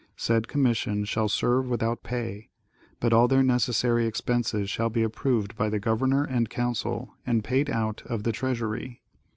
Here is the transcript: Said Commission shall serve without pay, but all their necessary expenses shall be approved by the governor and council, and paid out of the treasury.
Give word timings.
Said 0.15 0.47
Commission 0.47 1.05
shall 1.05 1.29
serve 1.29 1.69
without 1.69 2.01
pay, 2.01 2.49
but 2.99 3.13
all 3.13 3.27
their 3.27 3.43
necessary 3.43 4.07
expenses 4.07 4.67
shall 4.67 4.89
be 4.89 5.03
approved 5.03 5.55
by 5.55 5.69
the 5.69 5.77
governor 5.79 6.23
and 6.23 6.49
council, 6.49 7.13
and 7.23 7.43
paid 7.43 7.69
out 7.69 8.01
of 8.07 8.23
the 8.23 8.31
treasury. 8.31 9.03